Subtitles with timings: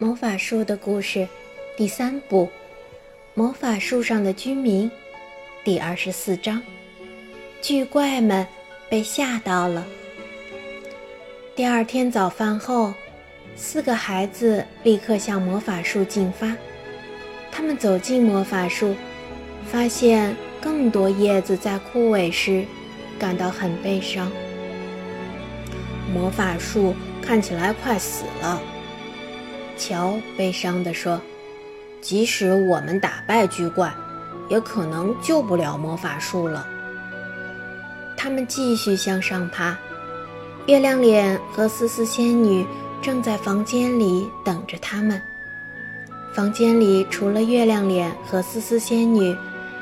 [0.00, 1.26] 魔法树的故事
[1.76, 2.44] 第三部
[3.34, 4.88] 《魔法树上的居民》
[5.64, 6.62] 第二十四章：
[7.60, 8.46] 巨怪们
[8.88, 9.84] 被吓到了。
[11.56, 12.94] 第二天早饭后，
[13.56, 16.56] 四个孩子立刻向魔法树进发。
[17.50, 18.94] 他们走进魔法树，
[19.66, 22.64] 发现更多叶子在枯萎时，
[23.18, 24.30] 感到很悲伤。
[26.14, 28.62] 魔法树看起来快死了，
[29.78, 31.20] 乔悲伤地说
[32.02, 33.92] ：“即使我们打败巨怪，
[34.48, 36.66] 也可能救不了魔法树了。”
[38.16, 39.78] 他们继续向上爬。
[40.66, 42.66] 月亮脸和思思仙女
[43.00, 45.22] 正在房间里等着他们。
[46.34, 49.34] 房间里除了月亮脸和思思仙女，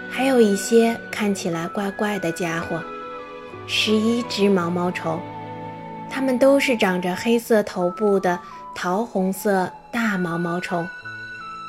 [0.08, 2.80] 还有一些看起来怪怪的家伙——
[3.66, 5.18] 十一只毛毛虫。
[6.08, 8.38] 它们都是长着黑色头部的
[8.74, 10.86] 桃红色大毛毛虫，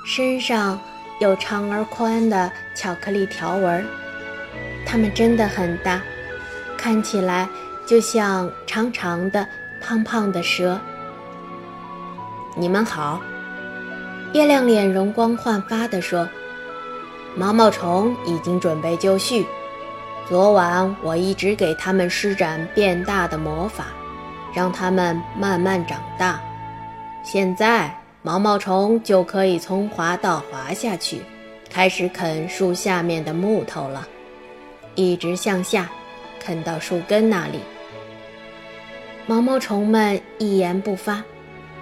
[0.06, 0.78] 身上
[1.22, 3.88] 有长而宽的巧克力条纹。
[4.86, 6.02] 它们真的很大，
[6.78, 7.48] 看起来
[7.86, 9.48] 就像长长的、
[9.80, 10.78] 胖胖的蛇。
[12.54, 13.22] 你们好，
[14.34, 16.28] 月亮脸容光焕发地说
[17.34, 19.48] ：“毛毛虫已经准备就绪。
[20.28, 23.86] 昨晚我一直给它们施展变大的魔法。”
[24.54, 26.42] 让它们慢慢长大，
[27.24, 27.90] 现在
[28.28, 31.22] 毛毛虫就可以从滑道滑下去，
[31.70, 34.06] 开始啃树下面的木头了，
[34.96, 35.90] 一直向下，
[36.38, 37.60] 啃到树根那里。
[39.28, 41.24] 毛毛虫们一言不发，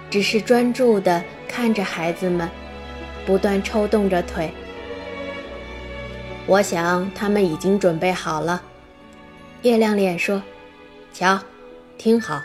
[0.08, 2.48] 只是专注地看着孩子们，
[3.26, 4.48] 不断抽动着腿。
[6.46, 8.62] 我想他们已经准备好了，
[9.62, 10.40] 月亮脸说
[11.12, 11.40] ：“瞧，
[11.98, 12.40] 听好。”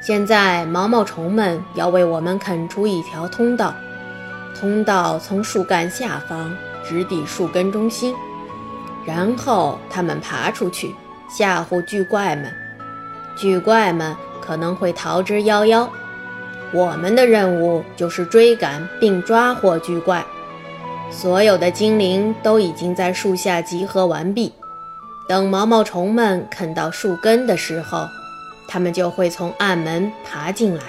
[0.00, 3.74] 现在，毛毛虫们要为我们啃出一条通道，
[4.58, 6.54] 通道从树干下方
[6.88, 8.14] 直抵树根中心，
[9.04, 10.94] 然后它们爬出去，
[11.28, 12.50] 吓唬巨怪们。
[13.36, 15.86] 巨怪们可能会逃之夭夭。
[16.72, 20.24] 我们的任务就是追赶并抓获巨怪。
[21.10, 24.52] 所有的精灵都已经在树下集合完毕，
[25.28, 28.06] 等毛毛虫们啃到树根的时候。
[28.68, 30.84] 他们就会从暗门爬进来。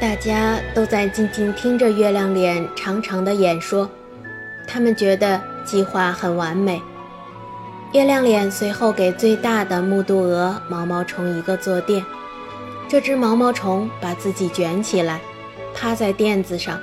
[0.00, 3.88] 大家都在静静听着月亮脸长长的演说，
[4.66, 6.82] 他们觉得计划很完美。
[7.92, 12.04] 月亮脸随后给最大的木渡鹅毛毛虫一个坐垫，
[12.88, 15.20] 这只毛毛虫把自己卷起来，
[15.74, 16.80] 趴在垫子上，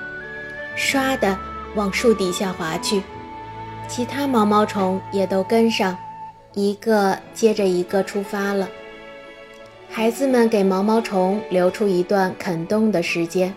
[0.77, 1.37] 唰的
[1.75, 3.03] 往树底下滑去，
[3.89, 5.97] 其他毛毛虫也都跟上。
[6.53, 8.69] 一个接着一个出发了。
[9.89, 13.53] 孩子们给毛毛虫留出一段啃动的时间，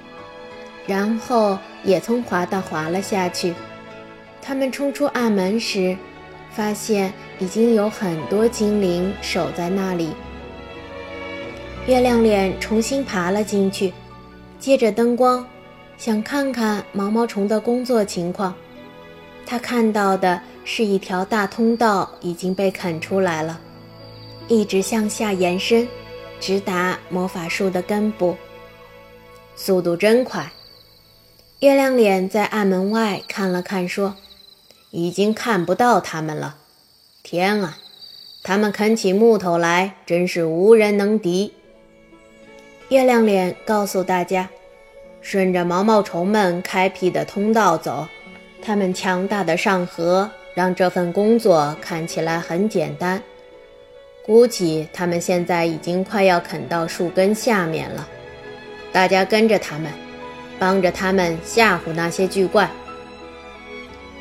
[0.87, 3.55] 然后也从滑道滑了下去。
[4.41, 5.97] 他们冲出暗门时，
[6.51, 10.11] 发现已经有很多精灵守在那里。
[11.87, 13.93] 月亮脸重新爬了进去，
[14.59, 15.45] 借着灯光，
[15.97, 18.55] 想看看毛毛虫的工作情况。
[19.45, 20.41] 他看到的。
[20.65, 23.61] 是一条大通道已经被啃出来了，
[24.49, 25.87] 一直向下延伸，
[26.41, 28.37] 直达魔法树的根部。
[29.55, 30.51] 速度真快！
[31.61, 34.17] 月亮脸在暗门外看了看，说
[34.91, 36.57] ：“已经看不到他们了。
[37.23, 37.79] 天啊，
[38.43, 41.53] 他们啃起木头来真是无人能敌。”
[42.91, 44.49] 月亮脸告诉大家
[45.23, 48.09] ：“顺着毛毛虫们开辟的通道走，
[48.61, 53.21] 他们强大的上颌。”让这份工作看起来很简单。
[54.25, 58.09] 估计他们现在已经快要啃到树根下面了。
[58.91, 59.91] 大家跟着他们，
[60.59, 62.71] 帮着他们吓唬那些巨怪。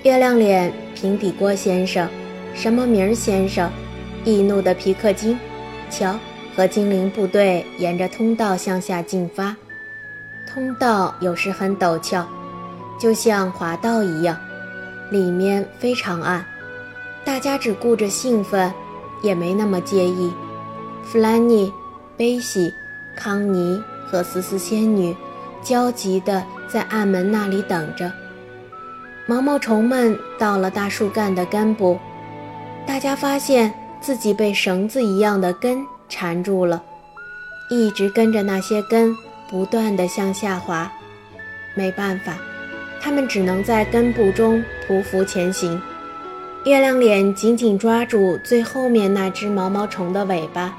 [0.02, 2.10] 月亮脸平底锅先生、
[2.54, 3.72] 什么名先生、
[4.26, 5.40] 易怒的皮克金，
[5.90, 6.20] 瞧，
[6.56, 9.56] 和精灵部队沿着通道向下进发。
[10.46, 12.28] 通道有时很陡峭，
[13.00, 14.38] 就像滑道一样。
[15.10, 16.46] 里面非常暗，
[17.24, 18.74] 大家只顾着兴奋，
[19.22, 20.34] 也没那么介意。
[21.04, 21.72] 弗兰妮、
[22.18, 22.74] 贝西、
[23.16, 25.16] 康妮和思思仙女
[25.62, 28.12] 焦急地在暗门那里等着。
[29.26, 32.00] 毛毛虫们到了大树干的根部，
[32.86, 36.84] 大家发现自己被绳子一样的根缠住了，
[37.70, 39.16] 一直跟着那些根
[39.50, 40.92] 不断地向下滑。
[41.76, 42.38] 没办法。
[43.04, 45.80] 他们只能在根部中匍匐前行。
[46.64, 50.74] 月亮脸紧紧抓住最后面那只毛毛虫的尾巴，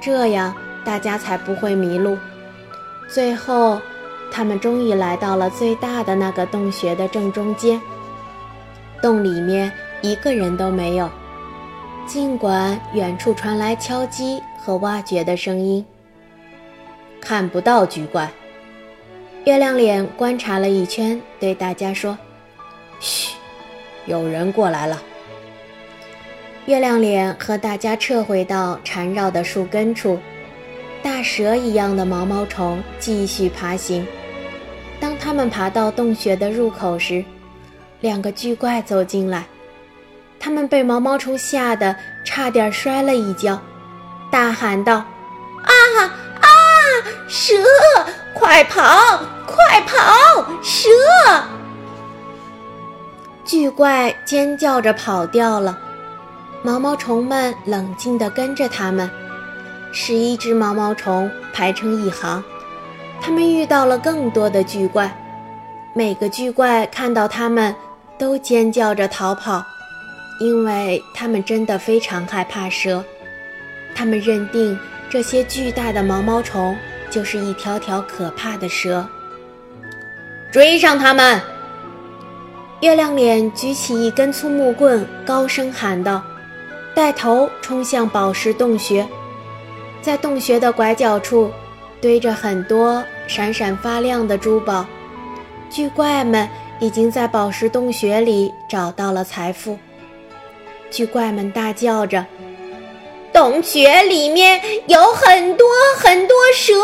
[0.00, 0.54] 这样
[0.84, 2.16] 大家才不会迷路。
[3.08, 3.80] 最后，
[4.30, 7.82] 他们终于来到了最大的那个洞穴的正中间。
[9.02, 9.72] 洞里面
[10.02, 11.10] 一个人都没有，
[12.06, 15.84] 尽管远处传来敲击和挖掘的声音。
[17.20, 18.30] 看不到巨怪。
[19.46, 22.16] 月亮脸观察了一圈，对大家说
[23.00, 23.34] ：“嘘，
[24.04, 25.02] 有人过来了。”
[26.66, 30.18] 月亮脸和大家撤回到缠绕的树根处，
[31.02, 34.06] 大蛇一样的毛毛虫继续爬行。
[35.00, 37.24] 当他们爬到洞穴的入口时，
[38.00, 39.46] 两个巨怪走进来，
[40.38, 41.96] 他们被毛毛虫吓得
[42.26, 43.58] 差点摔了一跤，
[44.30, 44.96] 大喊道
[45.64, 46.14] ：“啊啊！
[47.28, 47.54] 蛇，
[48.34, 48.82] 快跑，
[49.46, 50.44] 快跑！
[50.62, 50.88] 蛇！”
[53.44, 55.78] 巨怪尖叫着跑掉了。
[56.62, 59.10] 毛毛虫们冷静地跟着他们，
[59.92, 62.44] 十一只毛毛虫排成一行。
[63.20, 65.10] 他们遇到了更多的巨怪，
[65.94, 67.74] 每个巨怪看到他们
[68.18, 69.64] 都尖叫着逃跑，
[70.38, 73.04] 因为他们真的非常害怕蛇。
[73.94, 74.78] 他们认定
[75.10, 76.76] 这些巨大的毛毛虫
[77.10, 79.06] 就是一条条可怕的蛇。
[80.52, 81.40] 追上他们！
[82.80, 86.22] 月亮脸举起一根粗木棍，高声喊道。
[86.92, 89.06] 带头冲向宝石洞穴，
[90.02, 91.50] 在洞穴的拐角处
[92.00, 94.84] 堆着很多闪闪发亮的珠宝。
[95.70, 96.48] 巨怪们
[96.80, 99.78] 已经在宝石洞穴里找到了财富。
[100.90, 102.26] 巨怪们大叫着
[103.40, 105.66] ：“洞穴里面有很多
[105.96, 106.74] 很多蛇，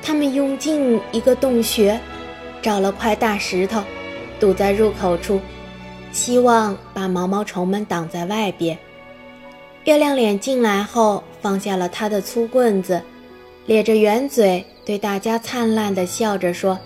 [0.03, 2.01] 他们用进一个洞穴。
[2.63, 3.83] 找了块大石头，
[4.41, 5.39] 堵在入口处，
[6.13, 8.79] 希望把毛毛虫们挡在外边。
[9.85, 13.03] 月亮脸进来后，放下了他的粗棍子，
[13.67, 16.79] 咧着圆嘴对大家灿烂地笑着说：“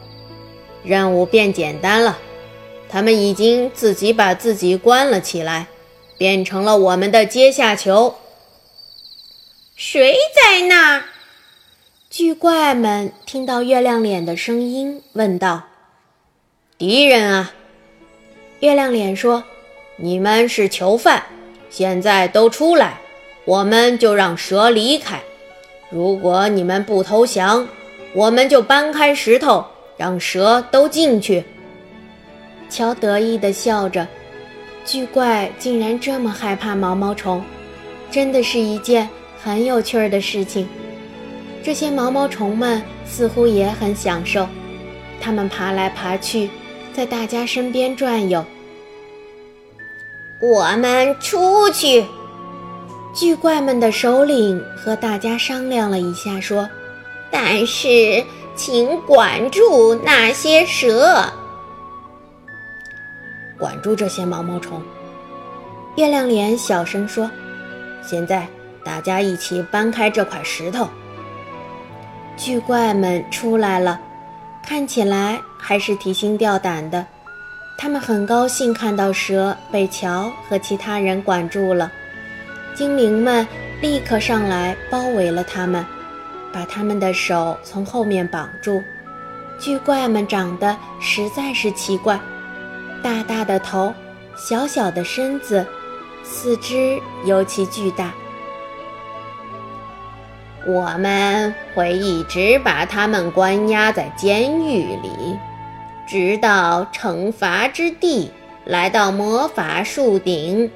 [0.83, 2.19] 任务变简单了，
[2.91, 5.69] 他们已经自己把自己关了起来，
[6.19, 8.17] 变成了我们的阶下囚。”
[9.77, 11.05] 谁在那儿？
[12.11, 15.63] 巨怪们听到月亮脸的声音，问道。
[16.77, 17.53] 敌人啊！
[18.59, 19.45] 月亮脸说
[19.97, 21.25] ：“你们是囚犯，
[21.71, 23.01] 现在都出来，
[23.45, 25.23] 我们就让蛇离开。
[25.91, 27.69] 如果你们不投降，
[28.13, 29.65] 我们就搬开石头，
[29.97, 31.45] 让蛇都进去。”
[32.71, 34.07] 乔得意地笑着，
[34.85, 37.43] 巨怪竟然这么害怕毛毛虫，
[38.11, 39.09] 真的是一件
[39.43, 40.67] 很有趣儿的事情。
[41.63, 44.49] 这些毛毛虫们似乎也很享受，
[45.21, 46.49] 它们爬来爬去。
[46.93, 48.45] 在大家身边转悠。
[50.41, 52.05] 我们出去。
[53.15, 56.69] 巨怪们的首领和大家商量了一下，说
[57.31, 58.25] ：“但是，
[58.57, 61.33] 请管住那些蛇，
[63.61, 64.83] 管住这些毛毛虫。”
[65.97, 67.31] 月亮脸小声说
[68.03, 68.49] ：“现在，
[68.83, 70.89] 大家一起搬开这块石头。”
[72.37, 74.01] 巨怪们出来了。
[74.63, 77.05] 看起来还是提心吊胆的，
[77.77, 81.91] 他们很高兴看到蛇被乔和其他人管住了。
[82.75, 83.45] 精灵们
[83.81, 85.85] 立刻上来包围了他们，
[86.53, 88.81] 把他们的手从后面绑住。
[89.59, 92.21] 巨怪们长得实在是奇怪，
[93.03, 93.95] 大大的头，
[94.37, 95.67] 小小的身子，
[96.23, 98.13] 四肢尤其巨大。
[100.67, 105.39] 我们会一直把他们关押在监狱里，
[106.07, 108.31] 直到惩罚之地
[108.65, 110.71] 来到魔法树顶。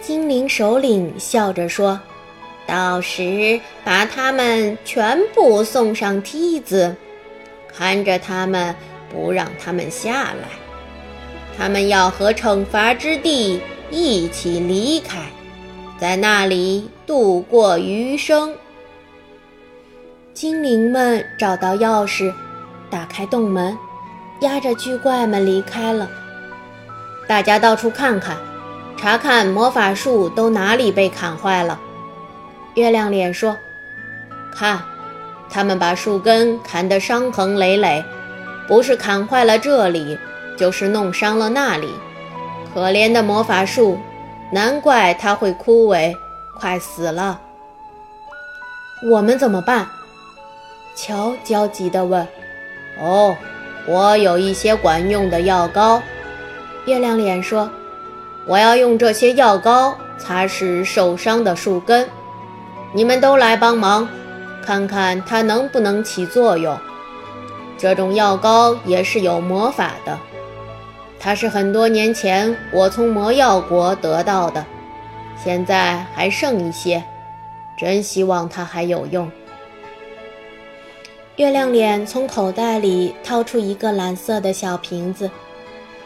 [0.00, 1.98] 精灵首领笑着说
[2.68, 6.94] ：“到时把他们全部送上梯子，
[7.74, 8.76] 看着他们，
[9.14, 10.48] 不让他们下来。
[11.56, 15.20] 他们要和惩罚之地一起离开。”
[15.96, 18.52] 在那里度过余生。
[20.34, 22.34] 精灵们找到钥匙，
[22.90, 23.78] 打开洞门，
[24.40, 26.10] 押着巨怪们离开了。
[27.28, 28.36] 大家到处看看，
[28.96, 31.80] 查看魔法树都哪里被砍坏了。
[32.74, 33.56] 月亮脸说
[34.52, 34.82] ：“看，
[35.48, 38.04] 他们把树根砍得伤痕累累，
[38.66, 40.18] 不是砍坏了这里，
[40.56, 41.92] 就是弄伤了那里。
[42.72, 43.98] 可怜的魔法树。”
[44.52, 46.14] 难怪它会枯萎，
[46.56, 47.40] 快死了。
[49.10, 49.88] 我们怎么办？
[50.94, 52.24] 乔焦急地问。
[53.00, 53.36] “哦，
[53.84, 56.00] 我有一些管用的药膏。”
[56.86, 57.68] 月亮脸说
[58.46, 62.08] ，“我要用这些药膏擦拭受伤的树根，
[62.92, 64.06] 你们都来帮忙，
[64.64, 66.78] 看看它能不能起作用。
[67.76, 70.18] 这种药膏也是有魔法的，
[71.18, 74.64] 它是很多年前我从魔药国得到的，
[75.42, 77.02] 现在还剩一些，
[77.76, 79.30] 真希望它还有用。
[81.36, 85.28] 月亮脸从口袋里掏出一个蓝色的小瓶子，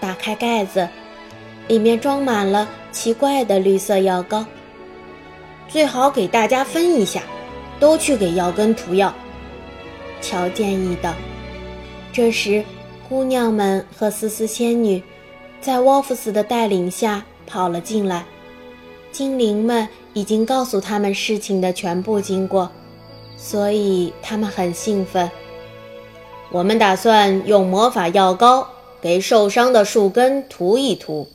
[0.00, 0.88] 打开盖子，
[1.66, 4.44] 里面装满了奇怪的绿色药膏。
[5.68, 7.20] 最好给大家分一下，
[7.78, 9.12] 都去给药根涂药。
[10.22, 11.12] 乔建议道。
[12.12, 12.64] 这时，
[13.08, 15.02] 姑娘们和思思仙女
[15.60, 18.24] 在沃夫斯的带领下跑了进来。
[19.12, 22.70] 精灵们已经告诉他们事情的全部经过。
[23.40, 25.30] 所以他们很兴奋。
[26.50, 28.66] 我们打算用魔法药膏
[29.00, 31.28] 给受伤的树根涂一涂。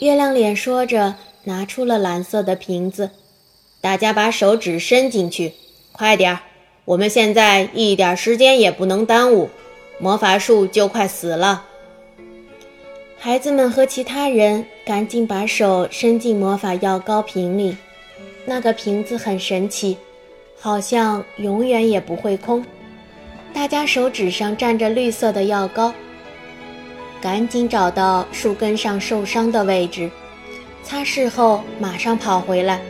[0.00, 1.14] 月亮脸说着，
[1.44, 3.10] 拿出了蓝色的瓶子。
[3.80, 5.52] 大家把手指伸进去，
[5.92, 6.40] 快点儿！
[6.86, 9.48] 我们现在一点时间也不能耽误，
[9.98, 11.64] 魔法树就快死了。
[13.18, 17.76] 孩子们和其他人赶紧把手伸进魔法药膏瓶里。
[18.44, 19.96] 那个瓶子很神奇。
[20.58, 22.64] 好像永远也不会空。
[23.52, 25.92] 大家手指上沾着绿色的药膏，
[27.20, 30.10] 赶紧找到树根上受伤的位置，
[30.82, 32.80] 擦拭后马上跑回来，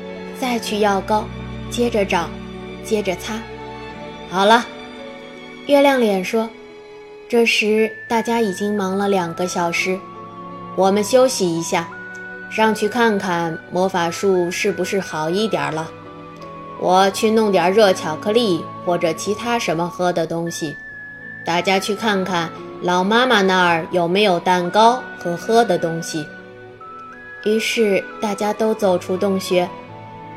[0.41, 1.25] 再去药膏，
[1.69, 2.31] 接着找，
[2.85, 3.35] 接着擦。
[4.31, 4.65] 好了，
[5.67, 6.49] 月亮脸说
[7.29, 9.99] ：“这时大家已经忙了两个小时，
[10.77, 11.89] 我们休息一下，
[12.51, 15.91] 上去看看魔法树是不是好一点了。”
[16.79, 20.77] 我去弄点热巧克力或者其他什么喝的东西，
[21.45, 22.51] 大家去看看
[22.83, 26.27] 老妈妈那儿有没有蛋糕和喝的东西。
[27.45, 29.69] 于是大家都走出洞穴，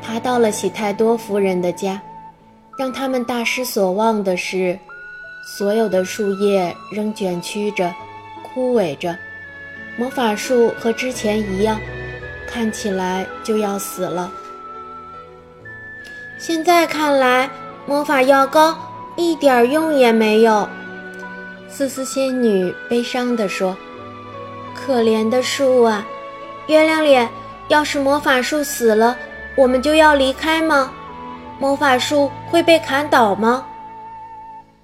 [0.02, 2.00] 爬到了喜太多夫人的家。
[2.78, 4.78] 让他们大失所望的是，
[5.42, 7.92] 所有的树叶仍卷曲着、
[8.42, 9.16] 枯萎着，
[9.96, 11.80] 魔法树和之前一样，
[12.46, 14.30] 看起来就要死了。
[16.38, 17.50] 现在看来，
[17.86, 18.76] 魔法药膏
[19.16, 20.68] 一点用也没有。
[21.68, 23.76] 思思仙女悲伤地说
[24.74, 26.06] ：“可怜的树啊，
[26.66, 27.28] 月亮脸，
[27.68, 29.16] 要是魔法树死了，
[29.56, 30.92] 我们就要离开吗？
[31.58, 33.66] 魔法树会被砍倒吗？”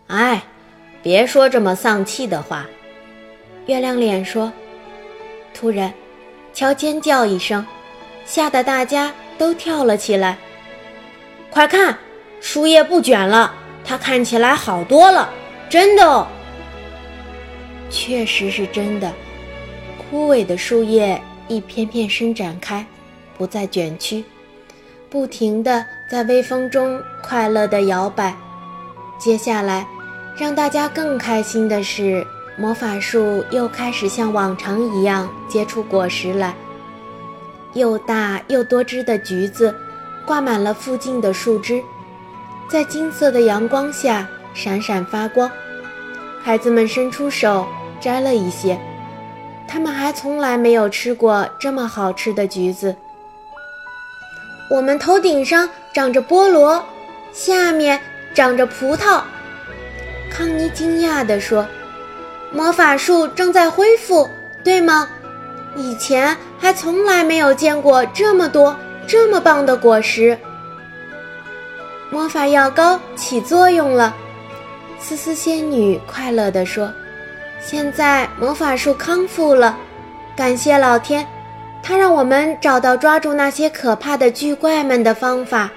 [0.09, 0.43] 哎，
[1.03, 2.67] 别说这么丧气的话。”
[3.67, 4.53] 月亮脸说。
[5.53, 5.93] 突然，
[6.53, 7.67] 乔尖叫一声，
[8.27, 10.37] 吓得大家都跳了起来。
[11.51, 11.97] 快看，
[12.41, 15.31] 树叶不卷了，它看起来好多了，
[15.71, 16.27] 真的哦。
[17.89, 19.11] 确实是真的，
[19.97, 22.85] 枯萎的树叶一片片伸展开，
[23.39, 24.23] 不再卷曲，
[25.09, 28.37] 不停地在微风中快乐地摇摆。
[29.19, 29.87] 接下来，
[30.37, 32.27] 让大家更开心的是，
[32.57, 36.55] 魔法树又开始像往常一样结出果实来，
[37.73, 39.75] 又大又多汁的橘子。
[40.27, 41.81] 挂满了附近的树枝，
[42.69, 45.49] 在金色的阳光下闪闪发光。
[46.43, 47.65] 孩子们伸出手
[48.01, 48.77] 摘了一些，
[49.69, 52.97] 他们还从来没有吃过这么好吃的橘子。
[54.69, 56.85] 我们头顶上长着菠萝，
[57.33, 58.01] 下面
[58.35, 59.23] 长着葡萄。
[60.37, 61.67] 康妮惊讶地说
[62.53, 64.29] ：“魔法树正在恢复，
[64.63, 65.09] 对吗？
[65.75, 68.77] 以前还从来没有见过这么多。”
[69.09, 70.37] 这么棒的果实，
[72.11, 74.15] 魔法药膏起作用了。
[74.99, 76.93] 思思仙女快乐地说
[77.63, 79.79] ：“现在魔法树康复了，
[80.37, 81.25] 感谢老天，
[81.85, 85.71] 他让我们找到抓住那些可怕的巨怪们的方法，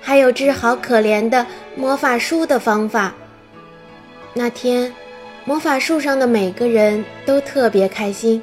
[0.00, 3.12] 还有治好可怜的魔法树的方法。”
[4.34, 4.92] 那天，
[5.44, 8.42] 魔法树上的每个人都特别开心，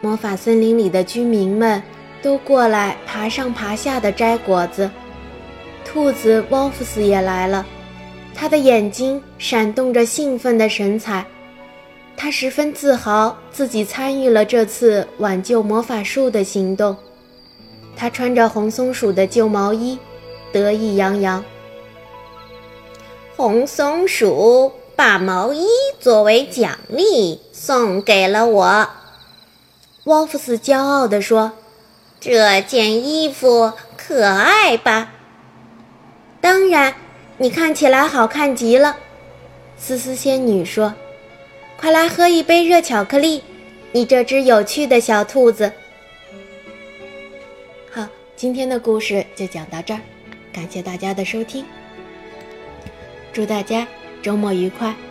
[0.00, 1.82] 魔法森林里的居民们。
[2.22, 4.90] 都过来爬上爬下的摘果子，
[5.84, 7.64] 兔子沃夫斯也来了，
[8.34, 11.24] 他的眼睛闪动着兴奋的神采，
[12.16, 16.96] 他十分自豪自己参与了这次挽救魔法树的行动。
[17.94, 19.96] 他穿着红松鼠的旧毛衣，
[20.50, 21.44] 得意洋洋。
[23.36, 25.66] 红松鼠把毛衣
[26.00, 28.88] 作为奖励送给了我，
[30.04, 31.52] 沃夫斯骄傲地说。
[32.18, 35.12] 这件衣服可爱吧？
[36.40, 36.94] 当然，
[37.36, 38.96] 你看起来好看极了。
[39.76, 40.94] 思思仙女说
[41.78, 43.44] ：“快来喝一杯热巧克力，
[43.92, 45.70] 你这只有趣的小兔子。”
[47.92, 50.00] 好，今天的故事就讲到这儿，
[50.52, 51.64] 感谢大家的收听，
[53.32, 53.86] 祝大家
[54.26, 55.05] 周末愉快。